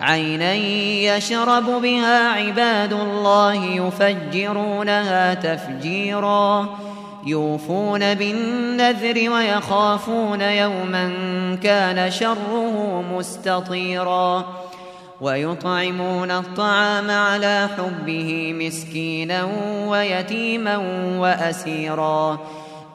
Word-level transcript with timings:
عينا 0.00 0.54
يشرب 1.16 1.64
بها 1.64 2.32
عباد 2.32 2.92
الله 2.92 3.64
يفجرونها 3.64 5.34
تفجيرا 5.34 6.68
يوفون 7.26 8.14
بالنذر 8.14 9.30
ويخافون 9.30 10.40
يوما 10.40 11.08
كان 11.62 12.10
شره 12.10 13.04
مستطيرا 13.12 14.46
ويطعمون 15.20 16.30
الطعام 16.30 17.10
على 17.10 17.68
حبه 17.78 18.52
مسكينا 18.52 19.48
ويتيما 19.86 20.76
وأسيرا. 21.18 22.38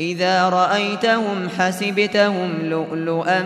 إذا 0.00 0.48
رأيتهم 0.48 1.48
حسبتهم 1.58 2.50
لؤلؤا 2.62 3.42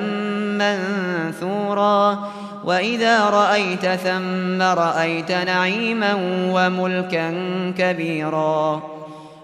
منثورا. 0.59 2.19
وإذا 2.65 3.25
رأيت 3.25 3.87
ثم 3.87 4.63
رأيت 4.63 5.33
نعيما 5.33 6.15
وملكا 6.53 7.31
كبيرا. 7.79 8.83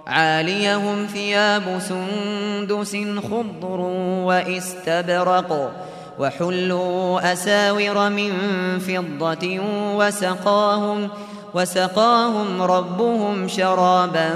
عاليهم 0.06 1.06
ثياب 1.06 1.78
سندس 1.78 2.96
خضر 3.30 3.80
واستبرق. 4.26 5.72
وحلوا 6.18 7.32
أساور 7.32 8.10
من 8.10 8.32
فضة 8.78 9.60
وسقاهم 9.96 11.08
وسقاهم 11.54 12.62
ربهم 12.62 13.48
شرابا 13.48 14.30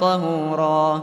طهورا. 0.00 1.02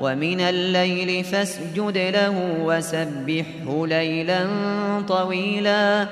ومن 0.00 0.40
الليل 0.40 1.24
فاسجد 1.24 1.98
له 1.98 2.54
وسبحه 2.62 3.86
ليلا 3.86 4.46
طويلا. 5.08 6.06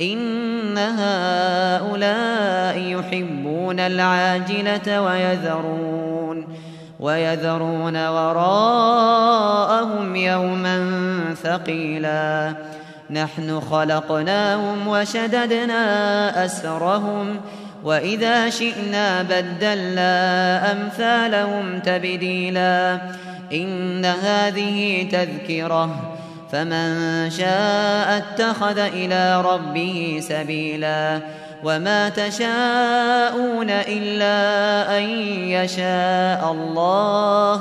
إن 0.00 0.78
هؤلاء 0.78 2.78
يحبون 2.78 3.80
العاجلة 3.80 5.02
ويذرون 5.02 6.46
ويذرون 7.00 8.08
وراءهم 8.08 10.16
يوما 10.16 10.90
ثقيلا. 11.42 12.54
نحن 13.10 13.60
خلقناهم 13.60 14.88
وشددنا 14.88 16.44
أسرهم 16.44 17.36
وإذا 17.86 18.50
شئنا 18.50 19.22
بدلنا 19.22 20.72
أمثالهم 20.72 21.80
تبديلا. 21.80 23.00
إن 23.52 24.04
هذه 24.04 25.08
تذكرة. 25.12 26.16
فمن 26.52 27.30
شاء 27.30 28.16
اتخذ 28.16 28.78
إلى 28.78 29.40
ربه 29.40 30.20
سبيلا. 30.22 31.20
وما 31.64 32.08
تشاءون 32.08 33.70
إلا 33.70 34.98
أن 34.98 35.02
يشاء 35.48 36.52
الله. 36.52 37.54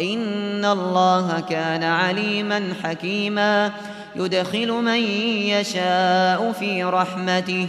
إن 0.00 0.64
الله 0.64 1.40
كان 1.50 1.82
عليما 1.82 2.62
حكيما. 2.84 3.70
يدخل 4.16 4.72
من 4.72 5.00
يشاء 5.48 6.52
في 6.52 6.84
رحمته. 6.84 7.68